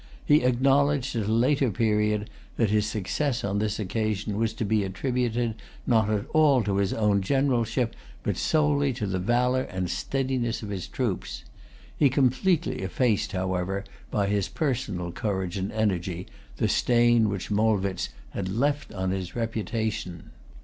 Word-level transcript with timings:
He 0.25 0.41
acknowledged, 0.41 1.15
at 1.15 1.27
a 1.27 1.31
later 1.31 1.69
period, 1.69 2.27
that 2.57 2.71
his 2.71 2.87
success 2.87 3.43
on 3.43 3.59
this 3.59 3.79
occasion 3.79 4.35
was 4.35 4.51
to 4.55 4.65
be 4.65 4.83
attributed, 4.83 5.53
not 5.85 6.09
at 6.09 6.25
all 6.33 6.63
to 6.63 6.77
his 6.77 6.91
own 6.91 7.21
generalship, 7.21 7.95
but 8.23 8.35
solely 8.35 8.93
to 8.93 9.05
the 9.05 9.19
valor 9.19 9.61
and 9.61 9.91
steadiness 9.91 10.63
of 10.63 10.69
his 10.71 10.87
troops. 10.87 11.43
He 11.95 12.09
completely 12.09 12.79
effaced, 12.81 13.33
however, 13.33 13.83
by 14.09 14.25
his 14.25 14.49
personal 14.49 15.11
courage 15.11 15.55
and 15.55 15.71
energy, 15.71 16.25
the 16.57 16.67
stain 16.67 17.29
which 17.29 17.51
Molwitz 17.51 18.09
had 18.31 18.49
left 18.49 18.91
on 18.95 19.11
his 19.11 19.35
reputation. 19.35 20.31